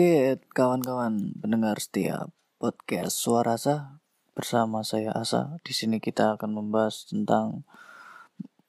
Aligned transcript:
Oke, 0.00 0.40
kawan-kawan 0.56 1.36
pendengar 1.44 1.76
setiap 1.76 2.32
podcast 2.56 3.20
Suara 3.20 3.60
Sah 3.60 4.00
bersama 4.32 4.80
saya 4.80 5.12
Asa. 5.12 5.60
Di 5.60 5.76
sini 5.76 6.00
kita 6.00 6.40
akan 6.40 6.56
membahas 6.56 7.04
tentang 7.04 7.68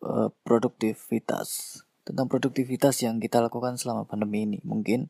uh, 0.04 0.28
produktivitas, 0.44 1.80
tentang 2.04 2.28
produktivitas 2.28 3.00
yang 3.08 3.24
kita 3.24 3.40
lakukan 3.40 3.80
selama 3.80 4.04
pandemi 4.04 4.44
ini. 4.44 4.60
Mungkin 4.68 5.08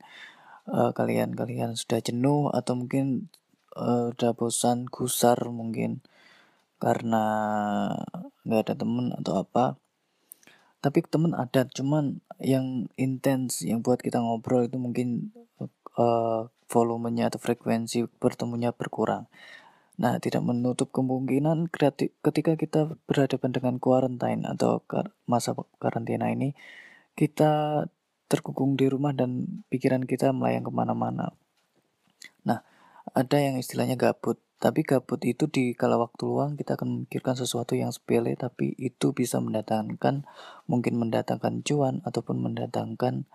kalian 0.70 0.94
kalian-kalian 1.34 1.74
sudah 1.74 2.06
jenuh 2.06 2.54
atau 2.54 2.78
mungkin 2.78 3.34
uh, 3.74 4.14
udah 4.14 4.38
bosan, 4.38 4.94
gusar 4.94 5.42
mungkin 5.50 6.06
karena 6.78 7.26
nggak 8.46 8.62
ada 8.70 8.74
temen 8.78 9.10
atau 9.18 9.42
apa. 9.42 9.74
Tapi 10.86 11.02
temen 11.02 11.34
ada, 11.34 11.66
cuman 11.66 12.22
yang 12.38 12.94
intens 12.94 13.66
yang 13.66 13.82
buat 13.82 14.06
kita 14.06 14.22
ngobrol 14.22 14.70
itu 14.70 14.78
mungkin 14.78 15.34
uh, 15.98 16.48
volumenya 16.72 17.28
atau 17.28 17.40
frekuensi 17.42 18.08
bertemunya 18.20 18.72
berkurang. 18.72 19.28
Nah, 20.00 20.18
tidak 20.18 20.42
menutup 20.42 20.90
kemungkinan 20.90 21.70
ketika 22.24 22.58
kita 22.58 22.96
berhadapan 23.06 23.52
dengan 23.54 23.76
quarantine 23.78 24.48
atau 24.48 24.82
masa 25.30 25.54
karantina 25.78 26.32
ini, 26.32 26.58
kita 27.14 27.86
terkungkung 28.32 28.80
di 28.80 28.88
rumah 28.88 29.12
dan 29.12 29.62
pikiran 29.68 30.08
kita 30.08 30.32
melayang 30.32 30.64
ke 30.64 30.72
mana-mana. 30.72 31.36
Nah, 32.48 32.64
ada 33.12 33.38
yang 33.38 33.60
istilahnya 33.60 34.00
gabut. 34.00 34.40
Tapi 34.62 34.86
gabut 34.86 35.18
itu 35.26 35.50
di 35.50 35.74
kala 35.74 35.98
waktu 35.98 36.22
luang 36.22 36.54
kita 36.54 36.78
akan 36.78 36.88
memikirkan 37.02 37.34
sesuatu 37.34 37.74
yang 37.74 37.90
sepele 37.90 38.38
tapi 38.38 38.78
itu 38.78 39.10
bisa 39.10 39.42
mendatangkan 39.42 40.22
mungkin 40.70 41.02
mendatangkan 41.02 41.66
cuan 41.66 42.06
ataupun 42.06 42.38
mendatangkan 42.38 43.26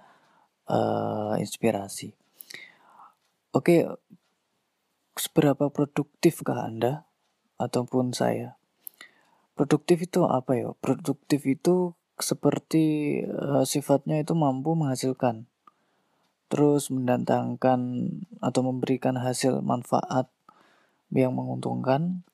uh, 0.71 1.35
inspirasi. 1.43 2.15
Oke, 3.57 3.89
seberapa 5.17 5.73
produktifkah 5.73 6.69
Anda 6.69 7.09
ataupun 7.57 8.13
saya? 8.13 8.61
Produktif 9.57 10.05
itu 10.05 10.29
apa 10.29 10.61
ya? 10.61 10.77
Produktif 10.85 11.49
itu 11.49 11.97
seperti 12.21 13.17
uh, 13.25 13.65
sifatnya 13.65 14.21
itu 14.21 14.37
mampu 14.37 14.77
menghasilkan, 14.77 15.49
terus 16.53 16.93
mendatangkan 16.93 17.81
atau 18.45 18.61
memberikan 18.61 19.17
hasil 19.17 19.65
manfaat 19.65 20.29
yang 21.09 21.33
menguntungkan, 21.33 22.29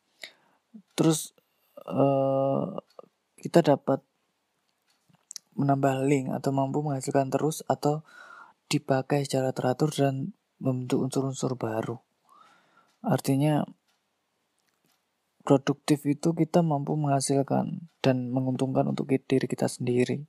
terus 0.99 1.39
uh, 1.87 2.83
kita 3.39 3.63
dapat 3.63 4.03
menambah 5.55 6.03
link 6.03 6.35
atau 6.35 6.51
mampu 6.51 6.83
menghasilkan 6.83 7.31
terus 7.31 7.63
atau 7.71 8.03
dipakai 8.67 9.23
secara 9.23 9.55
teratur 9.55 9.95
dan 9.95 10.35
membentuk 10.63 11.03
unsur-unsur 11.03 11.59
baru. 11.59 11.99
Artinya 13.03 13.67
produktif 15.43 16.07
itu 16.07 16.31
kita 16.33 16.63
mampu 16.63 16.95
menghasilkan 16.95 17.91
dan 17.99 18.31
menguntungkan 18.31 18.87
untuk 18.87 19.11
diri 19.11 19.47
kita 19.51 19.67
sendiri. 19.67 20.23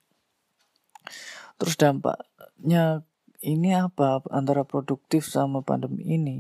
Terus 1.62 1.78
dampaknya 1.78 3.06
ini 3.46 3.78
apa 3.78 4.26
antara 4.34 4.66
produktif 4.66 5.30
sama 5.30 5.62
pandemi 5.62 6.18
ini? 6.18 6.38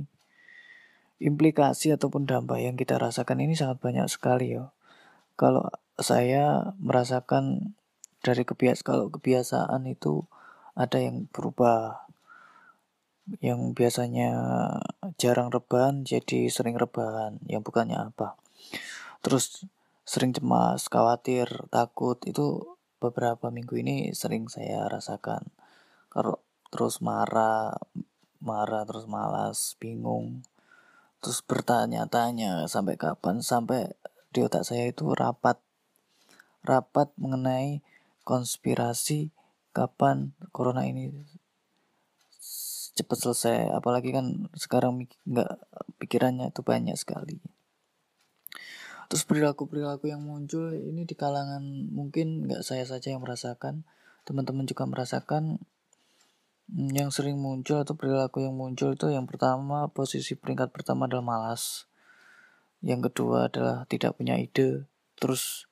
Implikasi 1.21 1.93
ataupun 1.93 2.25
dampak 2.25 2.59
yang 2.65 2.75
kita 2.75 2.97
rasakan 2.97 3.45
ini 3.45 3.53
sangat 3.53 3.79
banyak 3.79 4.09
sekali 4.09 4.57
ya. 4.57 4.73
Kalau 5.37 5.69
saya 6.01 6.73
merasakan 6.81 7.77
dari 8.25 8.43
kebiasaan 8.43 8.83
kalau 8.83 9.05
kebiasaan 9.13 9.85
itu 9.85 10.25
ada 10.73 10.97
yang 10.97 11.29
berubah 11.29 12.09
yang 13.39 13.71
biasanya 13.71 14.31
jarang 15.15 15.47
rebahan 15.47 16.03
jadi 16.03 16.51
sering 16.51 16.75
rebahan 16.75 17.39
yang 17.47 17.63
bukannya 17.63 17.95
apa. 17.95 18.35
Terus 19.23 19.63
sering 20.03 20.35
cemas 20.35 20.91
khawatir 20.91 21.47
takut 21.71 22.19
itu 22.27 22.75
beberapa 22.99 23.47
minggu 23.47 23.79
ini 23.79 24.11
sering 24.11 24.51
saya 24.51 24.87
rasakan. 24.91 25.47
Kalau 26.11 26.43
terus 26.73 26.99
marah 26.99 27.77
marah 28.43 28.83
terus 28.83 29.07
malas 29.07 29.79
bingung 29.79 30.43
terus 31.23 31.39
bertanya-tanya 31.39 32.67
sampai 32.67 32.99
kapan 32.99 33.39
sampai 33.39 33.95
di 34.35 34.43
otak 34.43 34.67
saya 34.67 34.91
itu 34.91 35.07
rapat 35.15 35.55
rapat 36.67 37.15
mengenai 37.15 37.79
konspirasi 38.27 39.31
kapan 39.71 40.35
corona 40.51 40.83
ini 40.83 41.13
cepat 42.93 43.17
selesai. 43.17 43.73
Apalagi 43.73 44.13
kan 44.13 44.49
sekarang 44.53 45.09
nggak 45.25 45.51
pikirannya 46.01 46.53
itu 46.53 46.61
banyak 46.61 46.97
sekali. 46.97 47.41
Terus 49.09 49.29
perilaku 49.29 49.69
perilaku 49.69 50.09
yang 50.09 50.25
muncul 50.25 50.73
ini 50.73 51.05
di 51.05 51.13
kalangan 51.13 51.61
mungkin 51.93 52.49
nggak 52.49 52.65
saya 52.65 52.81
saja 52.87 53.13
yang 53.13 53.21
merasakan 53.21 53.85
teman-teman 54.23 54.63
juga 54.65 54.87
merasakan 54.87 55.59
hmm, 56.71 56.91
yang 56.95 57.11
sering 57.11 57.37
muncul 57.37 57.83
atau 57.83 57.93
perilaku 57.93 58.41
yang 58.41 58.55
muncul 58.55 58.95
itu 58.95 59.11
yang 59.11 59.27
pertama 59.27 59.91
posisi 59.91 60.33
peringkat 60.33 60.73
pertama 60.73 61.05
adalah 61.05 61.25
malas. 61.25 61.85
Yang 62.83 63.11
kedua 63.11 63.47
adalah 63.53 63.85
tidak 63.87 64.17
punya 64.17 64.35
ide 64.39 64.87
terus 65.19 65.69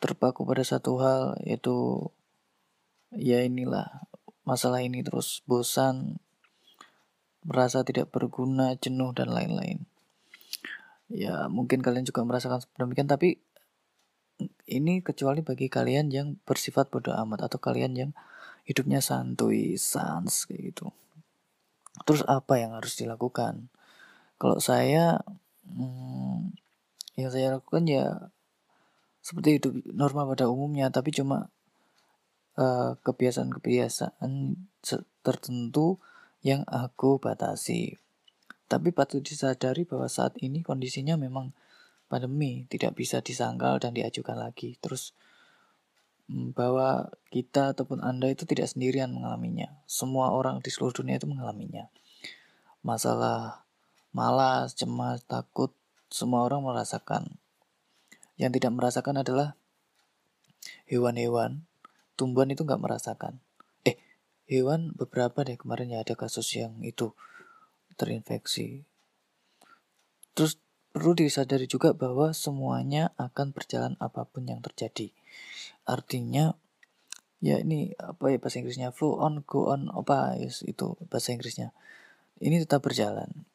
terpaku 0.00 0.42
pada 0.48 0.64
satu 0.64 0.98
hal 1.00 1.36
yaitu 1.44 2.08
ya 3.14 3.44
inilah 3.44 4.08
masalah 4.44 4.80
ini 4.80 5.04
terus 5.04 5.44
bosan 5.44 6.18
merasa 7.44 7.82
tidak 7.86 8.12
berguna, 8.12 8.76
jenuh 8.76 9.12
dan 9.16 9.32
lain-lain. 9.32 9.84
Ya, 11.10 11.50
mungkin 11.50 11.82
kalian 11.82 12.06
juga 12.06 12.22
merasakan 12.22 12.62
demikian 12.78 13.10
tapi 13.10 13.42
ini 14.70 15.04
kecuali 15.04 15.44
bagi 15.44 15.68
kalian 15.68 16.08
yang 16.08 16.38
bersifat 16.48 16.88
bodoh 16.88 17.12
amat 17.12 17.50
atau 17.50 17.58
kalian 17.60 17.92
yang 17.92 18.10
hidupnya 18.64 19.02
santuy, 19.02 19.74
sans 19.76 20.46
kayak 20.46 20.72
gitu. 20.72 20.86
Terus 22.06 22.22
apa 22.24 22.56
yang 22.56 22.72
harus 22.78 22.96
dilakukan? 22.96 23.68
Kalau 24.40 24.56
saya 24.62 25.20
hmm, 25.66 26.56
yang 27.18 27.30
saya 27.34 27.60
lakukan 27.60 27.84
ya 27.84 28.32
seperti 29.20 29.60
hidup 29.60 29.72
normal 29.92 30.32
pada 30.32 30.48
umumnya 30.48 30.88
tapi 30.88 31.12
cuma 31.12 31.52
uh, 32.56 32.96
kebiasaan-kebiasaan 33.04 34.56
tertentu 35.20 36.00
yang 36.40 36.64
aku 36.68 37.20
batasi. 37.20 38.00
Tapi 38.70 38.94
patut 38.94 39.20
disadari 39.20 39.84
bahwa 39.84 40.06
saat 40.08 40.38
ini 40.40 40.62
kondisinya 40.64 41.18
memang 41.18 41.52
pandemi, 42.06 42.64
tidak 42.70 42.96
bisa 42.96 43.20
disangkal 43.20 43.76
dan 43.82 43.92
diajukan 43.92 44.38
lagi. 44.38 44.78
Terus 44.78 45.12
mm, 46.30 46.56
bahwa 46.56 47.10
kita 47.28 47.76
ataupun 47.76 48.00
Anda 48.00 48.32
itu 48.32 48.46
tidak 48.46 48.72
sendirian 48.72 49.12
mengalaminya. 49.12 49.74
Semua 49.90 50.32
orang 50.32 50.62
di 50.62 50.70
seluruh 50.72 50.94
dunia 50.94 51.18
itu 51.18 51.26
mengalaminya. 51.28 51.90
Masalah 52.80 53.66
malas, 54.14 54.72
cemas, 54.78 55.26
takut, 55.26 55.74
semua 56.08 56.46
orang 56.46 56.64
merasakan. 56.64 57.36
Yang 58.40 58.62
tidak 58.62 58.72
merasakan 58.72 59.20
adalah 59.20 59.58
hewan-hewan, 60.88 61.68
tumbuhan 62.16 62.48
itu 62.48 62.64
nggak 62.64 62.80
merasakan 62.80 63.42
hewan 64.50 64.90
beberapa 64.98 65.46
deh 65.46 65.54
kemarin 65.54 65.94
ya 65.94 66.02
ada 66.02 66.18
kasus 66.18 66.50
yang 66.58 66.82
itu 66.82 67.14
terinfeksi. 67.94 68.82
Terus 70.34 70.58
perlu 70.90 71.14
disadari 71.14 71.70
juga 71.70 71.94
bahwa 71.94 72.34
semuanya 72.34 73.14
akan 73.14 73.54
berjalan 73.54 73.94
apa 74.02 74.26
pun 74.26 74.50
yang 74.50 74.58
terjadi. 74.58 75.14
Artinya 75.86 76.58
ya 77.38 77.62
ini 77.62 77.94
apa 77.96 78.34
ya 78.34 78.42
bahasa 78.42 78.58
Inggrisnya 78.58 78.90
flow 78.90 79.16
on 79.22 79.46
go 79.46 79.70
on 79.70 79.86
apa 79.94 80.34
yes, 80.42 80.66
itu 80.66 80.98
bahasa 81.06 81.30
Inggrisnya. 81.30 81.70
Ini 82.42 82.66
tetap 82.66 82.82
berjalan. 82.82 83.46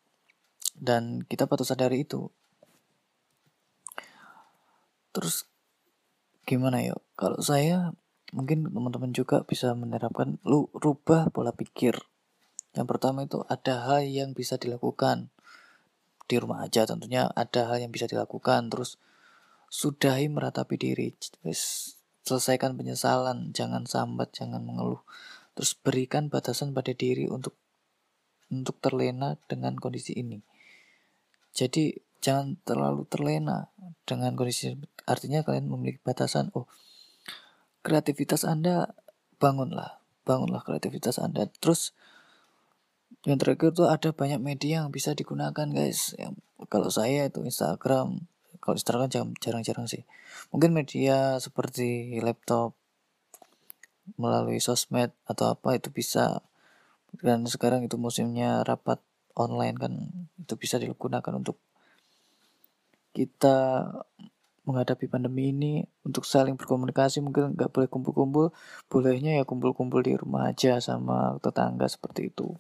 Dan 0.76 1.28
kita 1.28 1.48
patut 1.52 1.68
sadari 1.68 2.08
itu. 2.08 2.32
Terus 5.12 5.48
gimana 6.48 6.84
ya? 6.84 6.96
Kalau 7.16 7.40
saya 7.40 7.96
mungkin 8.36 8.68
teman-teman 8.68 9.16
juga 9.16 9.48
bisa 9.48 9.72
menerapkan 9.72 10.36
lu 10.44 10.68
rubah 10.76 11.32
pola 11.32 11.56
pikir. 11.56 11.96
Yang 12.76 12.88
pertama 12.92 13.24
itu 13.24 13.48
ada 13.48 13.88
hal 13.88 14.04
yang 14.04 14.36
bisa 14.36 14.60
dilakukan. 14.60 15.32
Di 16.28 16.36
rumah 16.36 16.68
aja 16.68 16.84
tentunya 16.84 17.32
ada 17.32 17.72
hal 17.72 17.80
yang 17.80 17.96
bisa 17.96 18.12
dilakukan. 18.12 18.68
Terus 18.68 19.00
sudahi 19.72 20.28
meratapi 20.28 20.76
diri. 20.76 21.16
Selesaikan 22.28 22.76
penyesalan. 22.76 23.56
Jangan 23.56 23.88
sambat 23.88 24.36
jangan 24.36 24.60
mengeluh. 24.68 25.00
Terus 25.56 25.72
berikan 25.80 26.28
batasan 26.28 26.76
pada 26.76 26.92
diri 26.92 27.32
untuk 27.32 27.56
untuk 28.52 28.76
terlena 28.84 29.40
dengan 29.48 29.80
kondisi 29.80 30.12
ini. 30.20 30.44
Jadi 31.56 31.96
jangan 32.20 32.60
terlalu 32.68 33.08
terlena 33.08 33.72
dengan 34.04 34.36
kondisi 34.36 34.76
artinya 35.08 35.48
kalian 35.48 35.72
memiliki 35.72 36.04
batasan. 36.04 36.52
Oh 36.52 36.68
kreativitas 37.86 38.42
Anda 38.42 38.98
bangunlah, 39.38 40.02
bangunlah 40.26 40.66
kreativitas 40.66 41.22
Anda. 41.22 41.46
Terus 41.62 41.94
yang 43.30 43.38
terakhir 43.38 43.78
tuh 43.78 43.86
ada 43.86 44.10
banyak 44.10 44.42
media 44.42 44.82
yang 44.82 44.90
bisa 44.90 45.14
digunakan 45.14 45.70
guys. 45.70 46.18
Yang 46.18 46.42
kalau 46.66 46.90
saya 46.90 47.30
itu 47.30 47.46
Instagram. 47.46 48.26
Kalau 48.58 48.74
Instagram 48.74 49.38
jarang-jarang 49.38 49.86
sih. 49.86 50.02
Mungkin 50.50 50.74
media 50.74 51.38
seperti 51.38 52.18
laptop 52.26 52.74
melalui 54.18 54.58
sosmed 54.58 55.14
atau 55.30 55.54
apa 55.54 55.78
itu 55.78 55.94
bisa. 55.94 56.42
Dan 57.22 57.46
sekarang 57.46 57.86
itu 57.86 58.02
musimnya 58.02 58.66
rapat 58.66 58.98
online 59.38 59.78
kan. 59.78 59.94
Itu 60.42 60.58
bisa 60.58 60.82
digunakan 60.82 61.34
untuk 61.38 61.62
kita 63.14 63.90
menghadapi 64.66 65.06
pandemi 65.08 65.54
ini 65.54 65.74
untuk 66.04 66.26
saling 66.26 66.58
berkomunikasi 66.58 67.22
mungkin 67.22 67.54
nggak 67.54 67.72
boleh 67.72 67.90
kumpul-kumpul 67.90 68.52
bolehnya 68.92 69.38
ya 69.40 69.44
kumpul-kumpul 69.46 70.02
di 70.02 70.18
rumah 70.18 70.52
aja 70.52 70.82
sama 70.82 71.38
tetangga 71.40 71.86
seperti 71.86 72.34
itu. 72.34 72.58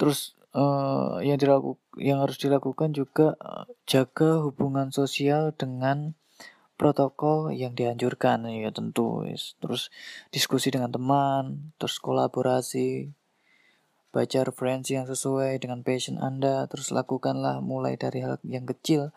Terus 0.00 0.38
uh, 0.56 1.20
yang 1.20 1.36
dilaku 1.36 1.76
yang 2.00 2.22
harus 2.22 2.38
dilakukan 2.40 2.96
juga 2.96 3.36
uh, 3.42 3.66
jaga 3.84 4.42
hubungan 4.46 4.94
sosial 4.94 5.52
dengan 5.54 6.14
protokol 6.80 7.52
yang 7.52 7.76
dianjurkan 7.76 8.48
ya 8.48 8.72
tentu 8.72 9.28
terus 9.60 9.92
diskusi 10.32 10.72
dengan 10.72 10.88
teman 10.88 11.76
terus 11.76 12.00
kolaborasi 12.00 13.12
baca 14.10 14.40
referensi 14.42 14.96
yang 14.96 15.04
sesuai 15.04 15.60
dengan 15.60 15.84
passion 15.84 16.16
Anda 16.16 16.64
terus 16.72 16.88
lakukanlah 16.88 17.60
mulai 17.60 18.00
dari 18.00 18.24
hal 18.24 18.40
yang 18.48 18.64
kecil 18.64 19.12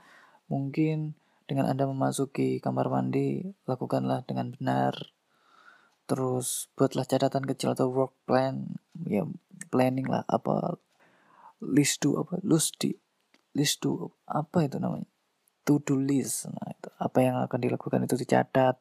Mungkin 0.52 1.16
dengan 1.48 1.70
Anda 1.70 1.86
memasuki 1.86 2.64
kamar 2.64 2.88
mandi, 2.88 3.54
lakukanlah 3.68 4.24
dengan 4.24 4.56
benar. 4.56 4.96
Terus 6.08 6.68
buatlah 6.76 7.08
catatan 7.08 7.44
kecil 7.48 7.76
atau 7.76 7.92
work 7.92 8.16
plan, 8.28 8.80
ya 9.08 9.24
planning 9.72 10.08
lah 10.08 10.28
apa 10.28 10.80
list 11.64 12.04
do 12.04 12.20
apa 12.20 12.44
list 12.44 12.76
di 12.84 12.92
list 13.56 13.80
do 13.84 14.12
apa 14.28 14.68
itu 14.68 14.80
namanya? 14.80 15.08
To 15.64 15.80
do 15.80 15.96
list. 15.96 16.52
Nah 16.52 16.68
itu 16.76 16.90
apa 17.00 17.18
yang 17.24 17.40
akan 17.40 17.60
dilakukan 17.60 18.04
itu 18.04 18.20
dicatat. 18.20 18.76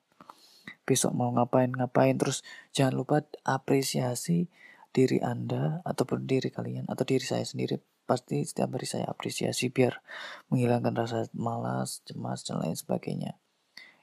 Besok 0.83 1.15
mau 1.15 1.31
ngapain 1.31 1.71
ngapain. 1.71 2.19
Terus 2.19 2.43
jangan 2.75 2.95
lupa 2.99 3.23
apresiasi 3.47 4.51
diri 4.93 5.23
anda 5.23 5.81
ataupun 5.87 6.29
diri 6.29 6.53
kalian 6.53 6.85
atau 6.91 7.07
diri 7.07 7.25
saya 7.25 7.47
sendiri 7.47 7.81
pasti 8.13 8.45
setiap 8.45 8.77
hari 8.77 8.85
saya 8.85 9.09
apresiasi 9.09 9.73
biar 9.73 10.05
menghilangkan 10.53 10.93
rasa 10.93 11.33
malas, 11.33 12.05
cemas, 12.05 12.45
dan 12.45 12.61
lain 12.61 12.77
sebagainya. 12.77 13.41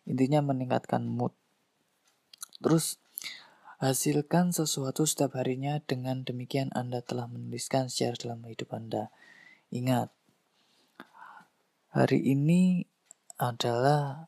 Intinya 0.10 0.42
meningkatkan 0.42 1.06
mood. 1.06 1.30
Terus, 2.58 2.98
hasilkan 3.78 4.50
sesuatu 4.50 5.06
setiap 5.06 5.38
harinya 5.38 5.78
dengan 5.86 6.26
demikian 6.26 6.74
Anda 6.74 7.06
telah 7.06 7.30
menuliskan 7.30 7.94
sejarah 7.94 8.18
dalam 8.18 8.42
hidup 8.50 8.74
Anda. 8.74 9.14
Ingat, 9.70 10.10
hari 11.94 12.34
ini 12.34 12.90
adalah 13.38 14.26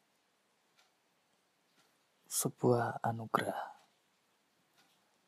sebuah 2.29 3.01
anugerah. 3.01 3.81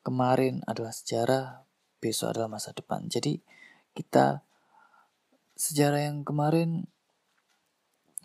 Kemarin 0.05 0.61
adalah 0.69 0.93
sejarah, 0.93 1.65
besok 1.97 2.37
adalah 2.37 2.53
masa 2.53 2.69
depan. 2.77 3.09
Jadi, 3.09 3.41
kita 3.93 4.41
sejarah 5.53 6.09
yang 6.09 6.25
kemarin 6.25 6.89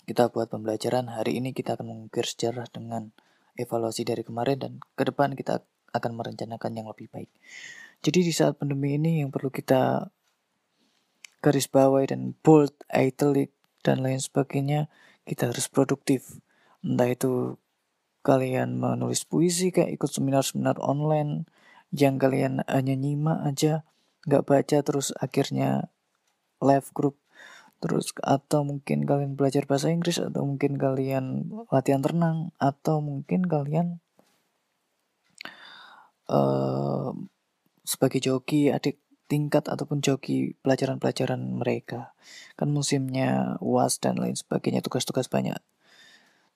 kita 0.09 0.33
buat 0.33 0.49
pembelajaran 0.49 1.13
hari 1.13 1.37
ini 1.37 1.53
kita 1.53 1.77
akan 1.77 1.93
mengukir 1.93 2.25
sejarah 2.25 2.65
dengan 2.73 3.13
evaluasi 3.61 4.09
dari 4.09 4.25
kemarin 4.25 4.57
dan 4.57 4.73
ke 4.97 5.05
depan 5.05 5.37
kita 5.37 5.61
akan 5.93 6.17
merencanakan 6.17 6.73
yang 6.73 6.89
lebih 6.89 7.13
baik. 7.13 7.29
Jadi 8.01 8.25
di 8.25 8.33
saat 8.33 8.57
pandemi 8.57 8.97
ini 8.97 9.21
yang 9.21 9.29
perlu 9.29 9.53
kita 9.53 10.09
garis 11.45 11.69
bawahi 11.69 12.09
dan 12.09 12.33
bold, 12.41 12.73
italic 12.89 13.53
dan 13.85 14.01
lain 14.01 14.23
sebagainya 14.23 14.89
kita 15.29 15.53
harus 15.53 15.69
produktif. 15.69 16.41
Entah 16.81 17.11
itu 17.11 17.61
kalian 18.25 18.81
menulis 18.81 19.29
puisi 19.29 19.75
kayak 19.75 20.01
ikut 20.01 20.11
seminar-seminar 20.11 20.81
online 20.81 21.45
yang 21.93 22.17
kalian 22.17 22.65
hanya 22.69 22.95
nyimak 22.97 23.45
aja 23.45 23.85
nggak 24.29 24.45
baca 24.45 24.79
terus 24.85 25.17
akhirnya 25.17 25.89
live 26.61 26.89
group. 26.93 27.17
Terus 27.79 28.11
atau 28.21 28.67
mungkin 28.67 29.07
kalian 29.07 29.39
belajar 29.39 29.65
bahasa 29.65 29.89
Inggris 29.89 30.19
atau 30.19 30.43
mungkin 30.45 30.77
kalian 30.77 31.49
latihan 31.71 32.03
renang 32.03 32.51
atau 32.59 32.99
mungkin 32.99 33.47
kalian 33.47 34.03
uh, 36.29 37.15
sebagai 37.87 38.19
joki 38.21 38.75
adik 38.75 39.01
tingkat 39.29 39.69
ataupun 39.69 40.03
joki 40.03 40.59
pelajaran-pelajaran 40.61 41.39
mereka. 41.39 42.17
Kan 42.59 42.75
musimnya 42.75 43.61
uas 43.63 44.03
dan 44.03 44.19
lain 44.19 44.35
sebagainya 44.35 44.83
tugas-tugas 44.83 45.31
banyak. 45.31 45.61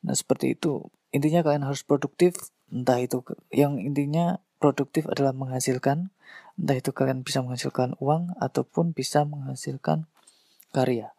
Nah 0.02 0.14
seperti 0.16 0.58
itu. 0.58 0.90
Intinya 1.12 1.44
kalian 1.44 1.68
harus 1.68 1.84
produktif 1.84 2.50
entah 2.72 2.98
itu 2.98 3.20
yang 3.52 3.76
intinya 3.76 4.40
produktif 4.62 5.10
adalah 5.10 5.34
menghasilkan, 5.34 6.14
entah 6.54 6.78
itu 6.78 6.94
kalian 6.94 7.26
bisa 7.26 7.42
menghasilkan 7.42 7.98
uang 7.98 8.38
ataupun 8.38 8.94
bisa 8.94 9.26
menghasilkan 9.26 10.06
karya. 10.70 11.10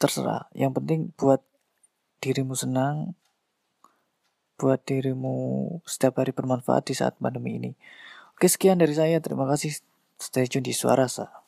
Terserah, 0.00 0.48
yang 0.56 0.72
penting 0.72 1.12
buat 1.20 1.44
dirimu 2.24 2.56
senang, 2.56 3.12
buat 4.56 4.80
dirimu 4.88 5.68
setiap 5.84 6.24
hari 6.24 6.32
bermanfaat 6.32 6.88
di 6.88 6.96
saat 6.96 7.20
pandemi 7.20 7.60
ini. 7.60 7.72
Oke, 8.32 8.48
sekian 8.48 8.80
dari 8.80 8.96
saya. 8.96 9.20
Terima 9.20 9.44
kasih. 9.44 9.76
Stay 10.16 10.48
tune 10.48 10.64
di 10.64 10.72
Suara 10.72 11.08
Sa. 11.12 11.45